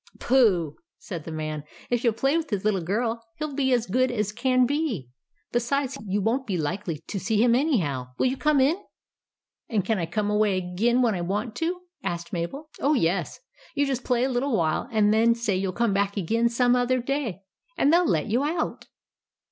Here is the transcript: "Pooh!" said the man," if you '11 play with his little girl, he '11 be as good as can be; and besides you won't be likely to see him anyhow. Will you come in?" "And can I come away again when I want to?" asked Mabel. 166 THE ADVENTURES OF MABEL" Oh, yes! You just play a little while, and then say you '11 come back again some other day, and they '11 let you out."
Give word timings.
"Pooh!" 0.19 0.77
said 0.97 1.25
the 1.25 1.31
man," 1.31 1.63
if 1.91 2.03
you 2.03 2.09
'11 2.09 2.19
play 2.19 2.35
with 2.35 2.49
his 2.49 2.65
little 2.65 2.81
girl, 2.81 3.23
he 3.35 3.43
'11 3.43 3.55
be 3.55 3.71
as 3.71 3.85
good 3.85 4.09
as 4.09 4.31
can 4.31 4.65
be; 4.65 5.01
and 5.11 5.51
besides 5.51 5.95
you 6.07 6.23
won't 6.23 6.47
be 6.47 6.57
likely 6.57 7.03
to 7.05 7.19
see 7.19 7.37
him 7.43 7.53
anyhow. 7.53 8.07
Will 8.17 8.25
you 8.25 8.35
come 8.35 8.59
in?" 8.59 8.77
"And 9.69 9.85
can 9.85 9.99
I 9.99 10.07
come 10.07 10.31
away 10.31 10.57
again 10.57 11.03
when 11.03 11.13
I 11.13 11.21
want 11.21 11.55
to?" 11.57 11.81
asked 12.03 12.33
Mabel. 12.33 12.67
166 12.79 12.81
THE 12.81 12.83
ADVENTURES 12.83 12.83
OF 12.83 12.85
MABEL" 12.89 12.89
Oh, 12.89 13.01
yes! 13.21 13.39
You 13.75 13.85
just 13.85 14.03
play 14.03 14.23
a 14.23 14.29
little 14.29 14.57
while, 14.57 14.89
and 14.91 15.13
then 15.13 15.35
say 15.35 15.55
you 15.55 15.67
'11 15.67 15.77
come 15.77 15.93
back 15.93 16.17
again 16.17 16.49
some 16.49 16.75
other 16.75 16.99
day, 16.99 17.43
and 17.77 17.93
they 17.93 17.97
'11 17.97 18.11
let 18.11 18.25
you 18.25 18.43
out." 18.43 18.87